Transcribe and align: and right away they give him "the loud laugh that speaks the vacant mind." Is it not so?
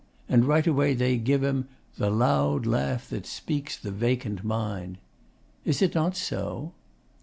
and 0.27 0.45
right 0.45 0.65
away 0.65 0.95
they 0.95 1.15
give 1.15 1.43
him 1.43 1.67
"the 1.99 2.09
loud 2.09 2.65
laugh 2.65 3.07
that 3.07 3.27
speaks 3.27 3.77
the 3.77 3.91
vacant 3.91 4.43
mind." 4.43 4.97
Is 5.63 5.79
it 5.83 5.93
not 5.93 6.15
so? 6.15 6.73